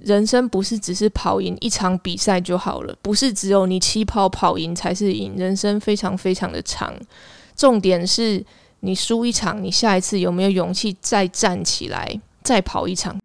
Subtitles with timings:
[0.00, 5.34] 人生不是只是跑赢一场比赛就好了，不是只有你起跑跑赢才是赢。
[5.36, 6.92] 人生非常非常的长，
[7.54, 8.44] 重点是
[8.80, 13.16] 你输一场，你下一次有没有勇气再站起来，再跑一场？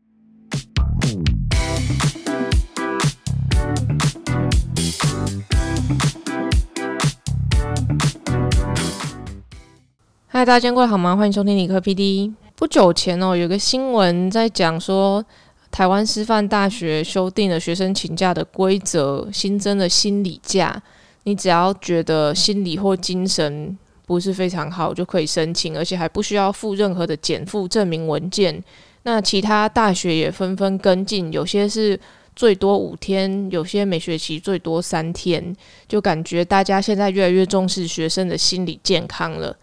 [10.27, 11.15] 嗨，大家今天过得好吗？
[11.15, 12.31] 欢迎收听理科 PD。
[12.55, 15.25] 不久前哦，有个新闻在讲说，
[15.73, 20.79] 台湾师范大学修订了学生请假的规则，新增了心理假。
[21.23, 23.75] 你只要觉得心理或精神
[24.05, 28.63] 不是非常好，就可以申请，而且还不需要附任何的减负证明文件。
[29.01, 31.99] 那其他大学也纷纷跟进，有些是
[32.35, 35.55] 最多五天，有些每学期最多三天，
[35.87, 39.57] 就感觉大家现在越来越重视学生的心理健康了。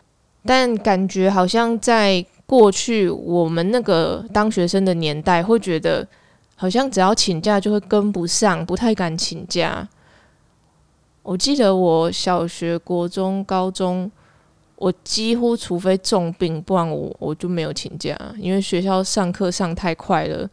[0.45, 6.05] 但感觉好像在过去我们那个当学生的年代，会觉得
[6.57, 9.89] 好像只要请假就会跟不上，不太敢请假。
[11.23, 14.11] 我记得我小学、国中、高中，
[14.75, 20.51] 我几乎除非重病，不然我我就没有请假，因为学校上课上太快了，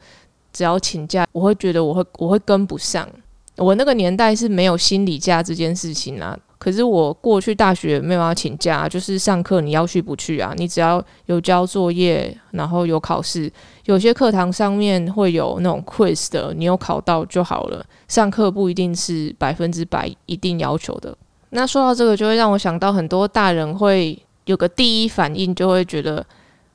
[0.53, 3.09] 只要请假，我会觉得我会我会跟不上。
[3.55, 6.37] 我那个年代是没有心理假这件事情啊。
[6.57, 10.53] 可是我过去大学没有要请假，就是上课你要去不去啊？
[10.57, 13.51] 你只要有交作业，然后有考试，
[13.85, 17.85] 有些课堂上面会有那种 quiz 的，你有考到就好了。
[18.07, 21.15] 上课不一定是百分之百一定要求的。
[21.51, 26.25] 那说到这个，就会让我想到很多大人会有个第一反应，就会觉得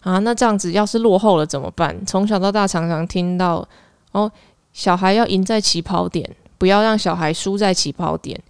[0.01, 2.07] 啊，那这样子要是落后了怎么办？
[2.07, 3.69] 从小到大常常听到
[4.13, 4.31] 哦，
[4.73, 8.41] 小孩要赢在起跑点，不要让小孩输在起跑点。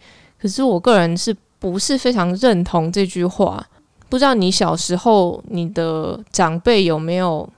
[0.42, 3.64] 可是我个人是不是非常认同这句话？
[4.08, 7.48] 不知道你小时候你的长辈有没有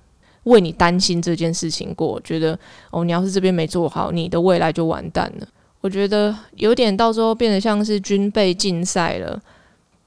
[0.43, 2.21] 为你担心这件事情过？
[2.21, 2.59] 觉得
[2.91, 5.49] 哦，你要是这边没做好，你的未来就完蛋了。
[5.81, 9.41] 我觉得有点到时候变得像是军备竞赛了。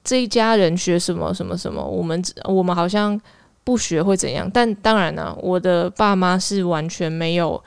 [0.03, 3.19] 这一家人学什么什么什么，我们我们好像
[3.63, 4.47] 不学会怎样？
[4.53, 7.59] 但当然呢，我的爸妈是完全没有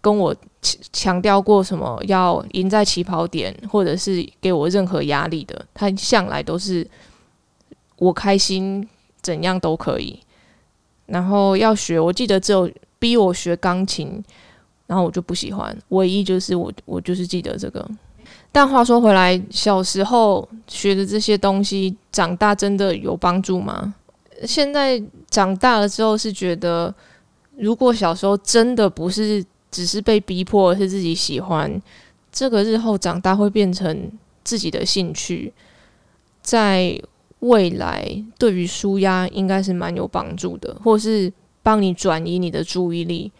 [0.00, 0.34] 跟我。
[0.92, 6.86] 强调过什么要赢在起跑点，或者是给我任何压力的，他向来都是
[7.96, 8.86] 我开心
[9.22, 10.20] 怎样都可以。
[11.06, 14.22] 然后要学，我记得只有逼我学钢琴，
[14.86, 15.74] 然后我就不喜欢。
[15.88, 17.88] 唯一就是我，我就是记得这个。
[18.52, 23.94] 但话说回来，小时候学的这些东西，长大真的有帮助吗？
[24.44, 26.94] 现在长大了之后，是觉得
[27.56, 29.42] 如果小时候真的不是。
[29.70, 31.80] 只是被逼迫，是自己喜欢，
[32.32, 34.10] 这个日后长大会变成
[34.42, 35.52] 自己的兴趣，
[36.42, 37.00] 在
[37.38, 41.32] 未来对于舒压应该是蛮有帮助的，或是
[41.62, 43.30] 帮你转移你的注意力。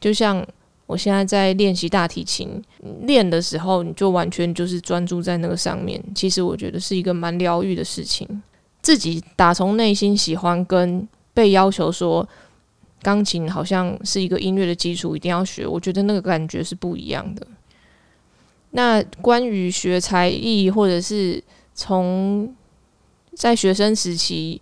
[0.00, 0.44] 就像
[0.86, 2.62] 我现在在练习大提琴，
[3.02, 8.42] 练的时候你就完全就是专注在那个上面，其实我觉得是一个蛮疗愈的事情。
[8.82, 12.28] 自己打从内心喜欢，跟被要求说。
[13.02, 15.66] 钢琴好像是一个音乐的基础，一定要学。
[15.66, 17.46] 我觉得那个感觉是不一样的。
[18.70, 21.42] 那关于学才艺，或者是
[21.74, 22.54] 从
[23.34, 24.60] 在学生时期，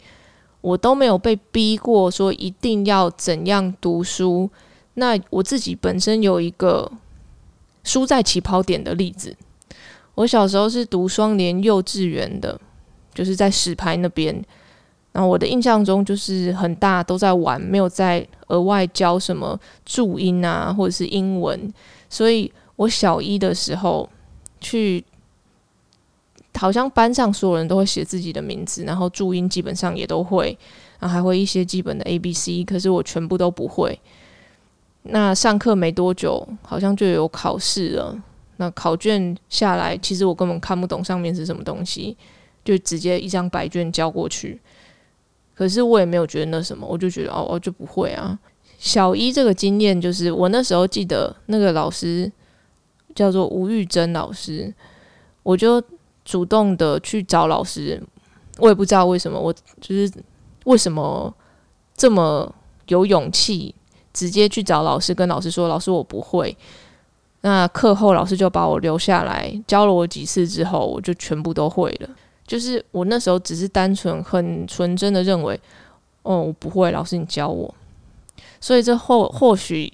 [0.61, 4.51] 我都没有被逼过说一定要怎样读书。
[4.95, 6.91] 那我自己本身有一个
[7.83, 9.37] 输在起跑点的例子。
[10.15, 12.61] 我小时候是读双联幼稚园的，
[13.13, 14.45] 就是在石牌那边。
[15.15, 21.73] 然后我的印象中就是很大都在玩，没有在额外教什么注音啊，或者是英文。
[22.11, 24.09] 所以我小一的时候
[24.61, 25.05] 去，
[26.55, 30.59] 好像班上所有人都会写自己的名字，然后注音基本上也都会，
[30.99, 33.97] 然后还会一些基本的 A B C，可是我全部都不会。
[35.05, 38.21] 那上课没多久，好像就有考试了。
[38.57, 42.17] 那考卷下来，其实我根本看不懂上面是什么东西，
[42.65, 44.61] 就直接一张白卷交过去。
[45.55, 48.39] 可是我也没有觉得那什么，我就觉得哦，我就不会啊。
[48.79, 52.31] 小一这个经验就是，我那时候记得那个老师
[53.15, 54.75] 叫做吴玉珍老师，
[55.43, 55.83] 我就
[56.25, 58.03] 主动的去找老师，
[58.59, 60.13] 我也不知道为什么，我就是
[60.65, 61.33] 为什么
[61.97, 62.53] 这么
[62.89, 63.75] 有勇气，
[64.13, 66.55] 直接去找老师，跟老师说：“老师，我不会。”
[67.43, 72.09] 那课后老师就把我留下来教了我几次之后，我就全部都会了。
[72.47, 75.59] 就是我那时候只是单纯很纯真的认为，
[76.23, 77.75] 哦，我不会，老师你教我。
[78.61, 79.93] 所以这或或许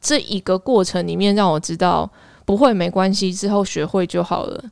[0.00, 2.10] 这一个过程里面让我知道
[2.44, 4.64] 不会没关系，之后学会就好了。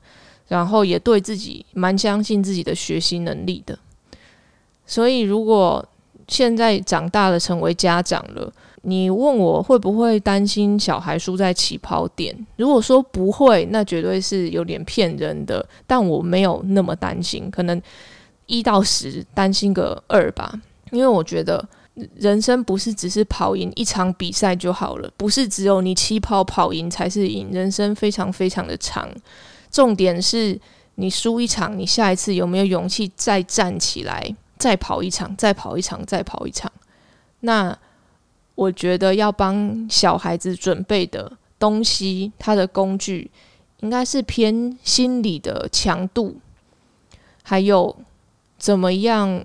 [0.49, 3.79] 然后也对自己蛮相信自己的学习能力的。
[4.85, 5.87] 所以如果
[6.29, 8.53] 现在长大了成为家长了，
[8.85, 12.35] 你问我会不会担心小孩输在起跑点？
[12.57, 15.65] 如果说不会，那绝对是有点骗人的。
[15.87, 17.81] 但我没有那么担心，可能
[18.47, 20.53] 一到十担心个二吧。
[20.91, 21.65] 因为我觉得
[22.17, 27.51] 人生不是只是跑赢一场比赛就好了，不是只有你起跑跑赢才是赢。
[27.53, 29.09] 人生非常非常的长，
[29.71, 30.61] 重点是
[30.97, 36.73] 你输一场，你下一次有没有勇气再站起来，再跑一场，再跑一场，再跑一场？
[37.39, 37.79] 那。
[38.55, 43.31] 我觉得要帮小孩子准备的东西，他的工具
[43.81, 46.37] 应该是偏心理的强度，
[47.43, 47.97] 还有
[48.59, 49.43] 怎么样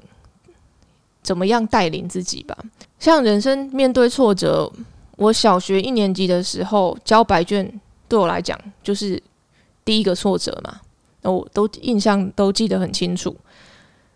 [1.24, 2.58] 怎么样带领自己吧。
[3.00, 4.72] 像人生面对挫折，
[5.16, 9.22] 我小学一年级的时候交白卷，对我来讲就是
[9.86, 10.82] 第一个挫折嘛，
[11.22, 13.36] 那我都印象都记得很清楚。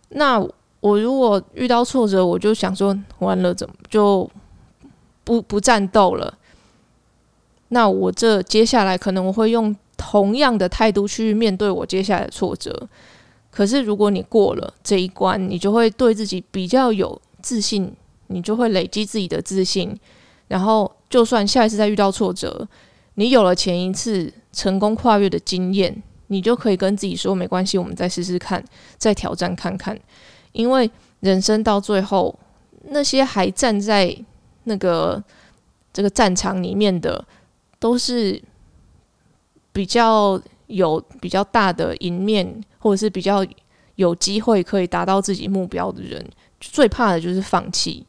[0.09, 0.45] 那
[0.81, 4.29] 我如果遇到挫折，我就想说，完了怎么就？
[5.23, 6.38] 不不战斗了，
[7.69, 12.89] 那我这接下来可能我会用同样的态度去面对我接下来的挫折。
[13.51, 17.94] 可是如果你过了这一关，你就会对自己比较有自信，
[18.27, 19.95] 你就会累积自己的自信。
[20.47, 22.67] 然后就算下一次再遇到挫折，
[23.15, 28.63] 你有了前一次成功跨越的经验，你就可以跟自己说没关系，我们再试试看，
[28.97, 29.97] 再挑战看看。
[30.53, 30.89] 因为
[31.19, 32.38] 人生到最后，
[32.89, 34.17] 那些还站在。
[34.66, 35.22] 那个
[35.92, 37.24] 这个战场里面的
[37.80, 38.42] 都是
[39.72, 43.46] 比较有比较大的赢面，或者是比较
[43.96, 46.24] 有机会可以达到自己目标的人，
[46.60, 48.06] 最怕的就是放弃。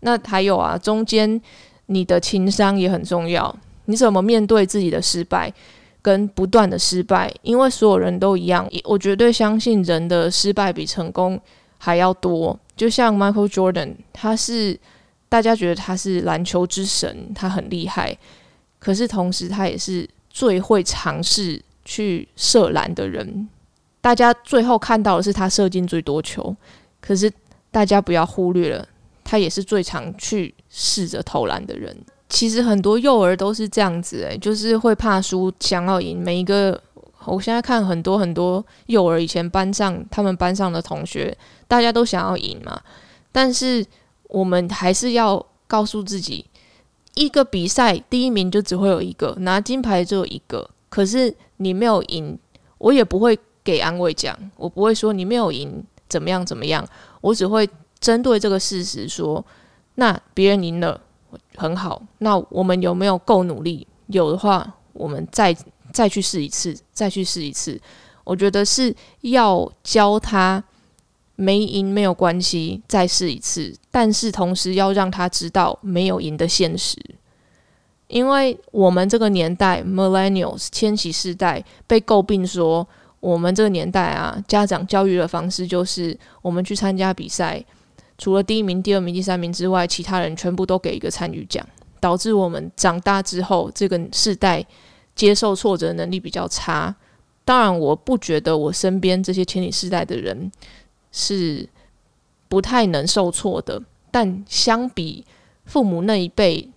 [0.00, 1.40] 那还有啊，中间
[1.86, 5.52] 你的情商也很重要，你怎么面对自己的失败
[6.02, 7.32] 跟不断的失败？
[7.42, 11.40] 因为所有人都一样，我绝对相信人的失败比成功
[11.78, 12.58] 还要多。
[12.76, 14.78] 就像 Michael Jordan，他是。
[15.28, 18.16] 大家觉得他是篮球之神，他很厉害，
[18.78, 23.48] 可是同时他也是最会尝试去射篮的人。
[24.00, 26.54] 大家最后看到的是他射进最多球，
[27.00, 27.30] 可是
[27.72, 28.86] 大家不要忽略了，
[29.24, 31.96] 他也是最常去试着投篮的人。
[32.28, 36.16] 其实很多幼儿都是这样子，诶，就是会怕输，想要赢。
[36.22, 36.80] 每一个，
[37.24, 41.36] 我现在看很多很多幼儿，以前班上他们班上的同学，
[41.66, 42.80] 大家都想要赢嘛，
[43.32, 43.84] 但是。
[44.28, 46.46] 我们还是要告诉自己，
[47.14, 50.68] 一个比赛第一名就只会有一个，拿金牌只有一个。
[50.88, 52.38] 可是你没有赢，
[52.78, 56.86] 我也不会给安慰奖，我不会说你没有赢怎么样怎么样，
[57.20, 57.68] 我只会
[58.00, 59.44] 针对这个事实说，
[59.96, 61.00] 那别人赢了
[61.56, 63.86] 很好，那我们有没有够努力？
[64.06, 65.56] 有的话，我们再
[65.92, 67.80] 再去试一次，再去试一次。
[68.24, 70.62] 我觉得是要教他。
[71.36, 73.74] 没赢没有关系，再试一次。
[73.90, 76.98] 但是同时要让他知道没有赢的现实，
[78.08, 82.86] 因为我们这个年代 （Millennials） 千禧世代被诟病说，
[83.20, 87.64] 我们这个年代啊，家长教育的方式就是我们去参加比赛，
[88.18, 91.66] 除了第一名、第二名、第三名之外，其他人全部都给一个参与奖，
[92.00, 94.64] 导致我们长大之后这个世代
[95.14, 96.94] 接受挫折能力比较差。
[97.44, 100.50] 当然，我不觉得我身边这些千禧世代的人。
[101.18, 101.66] 是
[102.46, 105.24] 不太能受挫的，但相比
[105.64, 106.68] 父母那一辈，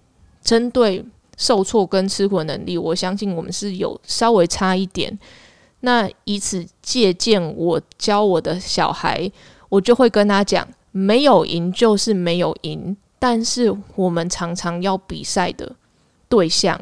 [0.41, 1.03] 针对
[1.35, 5.19] 受挫跟吃苦能力，我相信我们是有稍微差一点。
[5.81, 9.29] 那以此借鉴，我教我的小孩，
[9.67, 15.75] 我就会跟他讲：没有赢就是没有赢，但是我们常常要比赛的
[16.29, 16.79] 对象，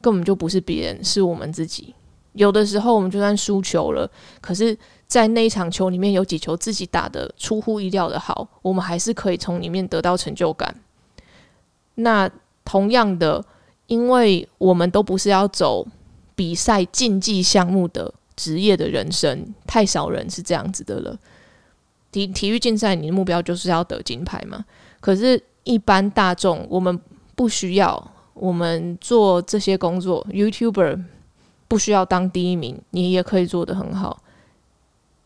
[0.00, 1.94] 根本就不是别人，是我们自己。
[2.32, 4.74] 有的时候，我们就算输球了，可是。
[5.06, 10.74] 在那一场球里面有几球自己打的出乎意料的好，我们还是可以从里面得到成就感。
[11.96, 12.28] 那
[12.64, 13.44] 同样的，
[13.86, 15.86] 因为我们都不是要走
[16.34, 21.16] 比赛竞技项目的职业的人生，太少人是这样子的了。
[22.10, 24.64] 体体育竞赛，你的目标就是要得金牌嘛？
[25.00, 26.98] 可是，一般大众我们
[27.36, 31.04] 不需要，我们做这些工作，YouTuber
[31.68, 34.22] 不需要当第一名，你也可以做得很好。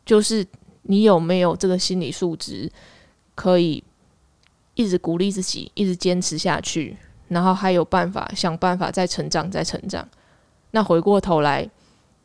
[0.09, 0.47] 就是
[0.85, 2.73] 你有没有这个心理素质，
[3.35, 3.85] 可以
[4.75, 6.97] 一直鼓励自己，一直坚持下去，
[7.29, 10.09] 然后还有办法想办法再成长，再成长。
[10.71, 11.69] 那回过头来，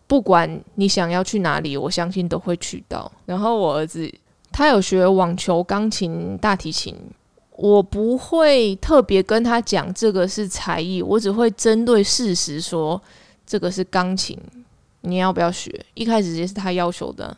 [0.07, 3.11] 不管你想要去哪里，我相信都会去到。
[3.25, 4.09] 然后我儿子
[4.49, 6.95] 他有学网球、钢琴、大提琴，
[7.57, 13.01] 我不会特别跟他讲这个是才艺，我只会针对事实说
[13.45, 14.39] 这个是钢琴，
[15.01, 15.85] 你要不要学？
[15.95, 17.37] 一开始也是他要求的。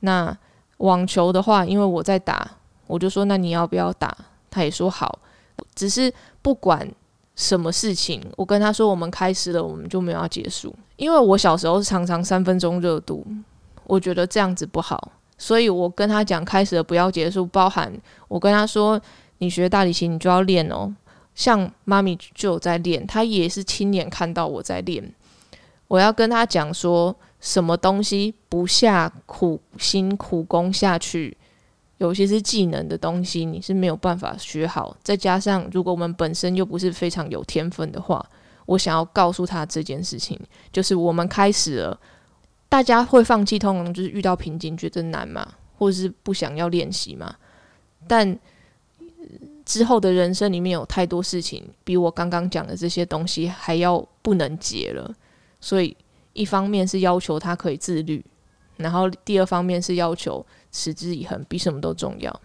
[0.00, 0.36] 那
[0.78, 2.50] 网球的话，因为我在打，
[2.86, 4.16] 我就说那你要不要打？
[4.50, 5.18] 他也说好，
[5.74, 6.88] 只是不管
[7.36, 10.74] 什么事情，我跟他说我们开始了，我们就没有要结束。
[10.96, 13.26] 因为我小时候常常三分钟热度，
[13.84, 17.92] 我觉得这样子不好，所以我跟他讲开始了不要结束，包含
[18.26, 19.00] 我跟他说
[19.38, 20.94] 你学大提琴你就要练哦。
[21.34, 25.12] 像妈咪就有在练，她也是亲眼看到我在练。
[25.86, 31.36] 我要跟他讲说，什么东西不下苦心苦功下去，
[31.98, 34.96] 有些是技能的东西，你是没有办法学好。
[35.02, 38.24] 再加上，如果我们本身又不是非常有天分的话，
[38.66, 40.38] 我想要告诉他这件事情，
[40.72, 42.00] 就是我们开始了，
[42.68, 47.36] 大家会放弃，通常就是遇到瓶颈，觉得难嘛，或者是不想要练习嘛，
[48.06, 48.38] 但。
[49.64, 55.14] 之后的人生里面有太多事情，比我刚刚讲的这些东西还要不能解了。
[55.60, 55.94] 所以
[56.38, 58.24] 一方面是要求他可以自律，
[58.76, 62.40] 然后第二方面是要求持之以恒，比什么都重要。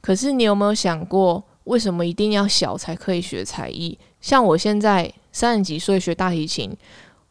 [0.00, 3.98] 可是你有没有想过，为什么一定要小才可以学才艺？
[4.20, 6.76] 像我现在三十几岁学大提琴，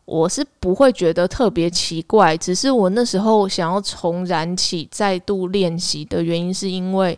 [0.06, 7.18] 我是不会觉得特别奇怪，只是我那时候想要重燃起再度练习的原因，是因为。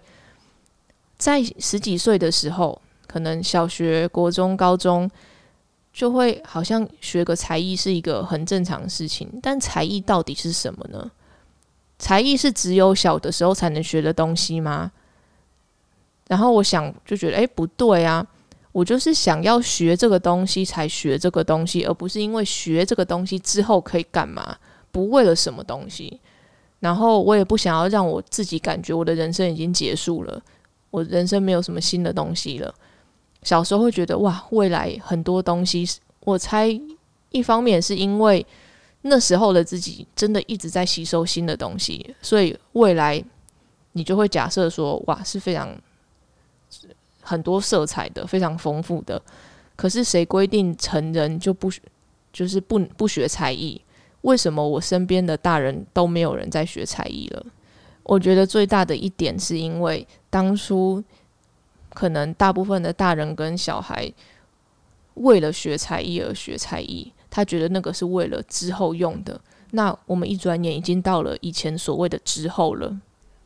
[1.18, 5.10] 在十几岁的时候，可能小学、国中、高中
[5.96, 9.30] 就会好像学个才艺是一个很正常的事情。
[9.42, 11.10] 但才艺到底是什么呢？
[11.98, 14.92] 才艺是只有小的时候才能学的东西吗？
[16.28, 18.28] 然后我想就觉得，哎，不对啊！
[18.74, 24.58] 我就是想要学这个东西才学这个东西，而不是因为学这个东西之后可以干嘛，
[24.92, 26.20] 不为了什么东西。
[26.82, 30.44] 然后我也不想要让我自己感觉我的人生已经结束了。
[30.92, 32.76] 我人生没有什么新的东西了。
[33.46, 35.88] 小时候会觉得哇，未来很多东西。
[36.22, 36.68] 我猜
[37.30, 38.44] 一方面是因为
[39.04, 43.24] 那时候的自己真的一直在吸收新的东西，所以未来
[43.92, 45.70] 你就会假设说哇是非常
[47.22, 49.22] 很多色彩的、非常丰富的。
[49.76, 51.70] 可是谁规定成人就不
[52.34, 53.80] 就是不不学才艺？
[54.22, 57.46] 为什么我身边的大人都没有人在学才艺了？
[58.02, 61.04] 我觉得最大的一点是因为当初
[61.96, 64.12] 可能大部分的大人跟小孩
[65.16, 69.40] 为了学才艺而学才艺，他觉得那个是为了之后用的。
[69.72, 72.96] 那我们一转眼已经到了以前所谓的之后了。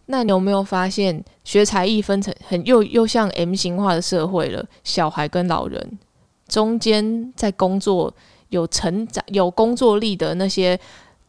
[0.08, 4.66] 那你有没有发现学才艺分成很又又像 M 型化的社会了？
[4.84, 6.00] 小孩跟老人
[6.48, 8.12] 中间在工作
[8.50, 10.80] 有成长有工作力的那些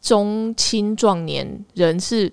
[0.00, 2.32] 中青壮年人是。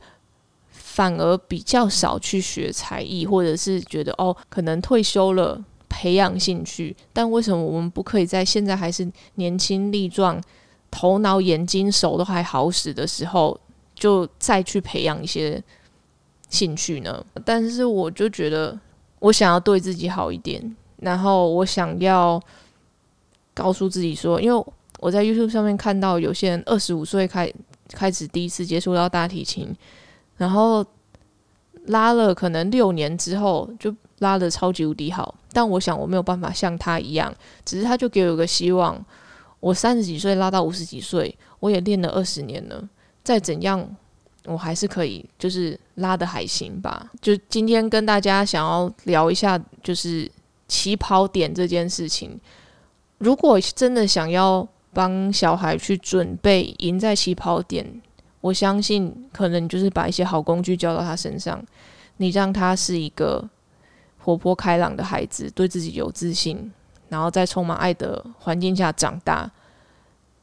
[0.98, 6.96] 反而比较少去学才艺，或者是觉得哦，可能退休了培养兴趣。
[7.14, 10.42] 但为什么我们不可以在现在还是年轻力壮、
[10.90, 13.56] 头脑、眼睛、手都还好使的时候，
[13.94, 15.64] 就再去培养一些
[16.50, 17.24] 兴趣呢？
[17.46, 18.76] 但是我就觉得，
[19.20, 22.42] 我想要对自己好一点，然后我想要
[23.54, 24.66] 告诉自己说，因为
[25.00, 27.54] 我在 YouTube 上面看到有些人二十五岁开
[27.92, 29.72] 开始第一次接触到大提琴。
[30.38, 30.86] 然后
[31.88, 37.34] 拉了可能六年之后就拉的超级无敌好，但我想我没有办法像他一样，
[37.66, 39.04] 只是他就给我一个希望，
[39.60, 42.84] 我三十几岁拉到五十几岁，我也练了二十年了，
[43.24, 43.88] 再怎样
[44.46, 47.10] 我还是可以，就是拉的还行吧。
[47.22, 50.30] 就今天跟大家想要聊一下，就是
[50.68, 52.40] 起跑点这件事情，
[53.20, 58.02] 如果真的想要帮小孩去准备赢在起跑点。
[58.42, 61.64] 我相信，可能就是把一些好工具交到他身上，
[62.18, 63.44] 你让他是一个
[64.20, 66.72] 活泼开朗的孩子，对自己有自信，
[67.10, 69.50] 然后在充满爱的环境下长大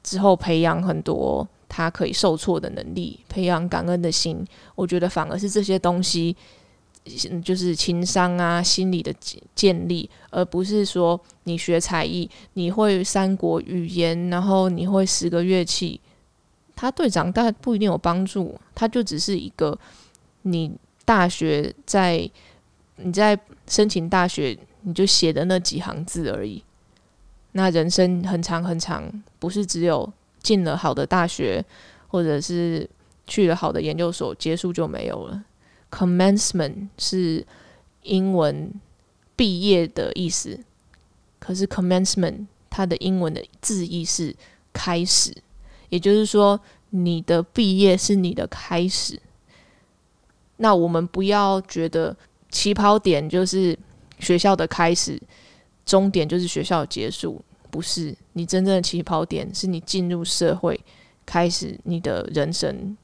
[0.03, 4.45] 之后，培养很多他可以受挫的能力，培养感恩的心。
[4.75, 6.37] 我觉得反而是这些东西，
[7.43, 9.15] 就是情商啊、心理的
[9.55, 16.01] 建立，而不是说你学才艺，你会三国语言，然后你会十个乐器。
[16.77, 19.79] 他对长大不一定有帮助，他就只是一个
[20.43, 22.29] 你大学在
[22.97, 26.63] 你在申请大学你就写的那几行字而已。
[27.53, 30.13] 那人生很长很长，不是只有
[30.43, 31.65] 进了好的大学
[32.09, 32.89] 或者是
[33.27, 35.45] 去了好的研究所结束就没有了。
[35.91, 37.47] Commencement 是
[38.03, 38.73] 英文
[39.37, 40.59] 毕业的意思，
[41.39, 44.35] 可是 Commencement 它的英文的字义是
[44.73, 45.33] 开始。
[45.95, 46.59] 也就是说，
[46.91, 49.17] 你的毕业是你的开始。
[50.57, 52.17] 那我们不要觉得
[52.51, 53.79] 起跑点就是
[54.19, 55.23] 学校的开始，
[55.87, 57.41] 终点就是学校的结束。
[57.71, 60.79] 不是，你真正的起跑点是你进入社会，
[61.25, 62.97] 开始你的人生。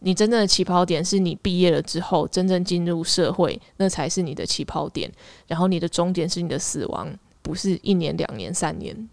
[0.00, 5.08] 你真正的起跑点是你毕业了之后真正进入社会，那才是你的起跑点。
[5.46, 9.08] 然后你的终点是你的死亡，不是一年、两年、三年。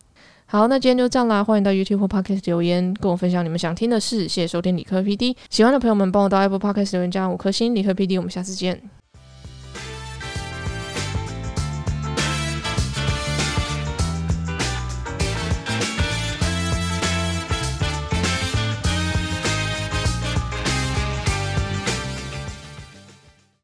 [0.52, 1.44] 好，那今天就这样啦。
[1.44, 4.22] 欢迎到 YouTube Podcast 留言，跟我分享你们想听的事。
[4.22, 7.76] 谢谢收听理科 PD，喜欢的朋友们帮我到 Apple Podcast 留言加五颗星。
[7.76, 8.99] 理科 PD，我们下次见。